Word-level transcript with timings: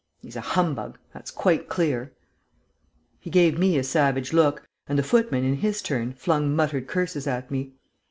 He's 0.19 0.35
a 0.35 0.41
humbug, 0.41 0.97
that's 1.13 1.29
quite 1.29 1.69
clear." 1.69 2.11
He 3.19 3.29
gave 3.29 3.59
me 3.59 3.77
a 3.77 3.83
savage 3.83 4.33
look, 4.33 4.67
and 4.87 4.97
the 4.97 5.03
footman, 5.03 5.43
in 5.43 5.57
his 5.57 5.79
turn, 5.83 6.13
flung 6.13 6.55
muttered 6.55 6.87
curses 6.87 7.27
at 7.27 7.51
me. 7.51 7.73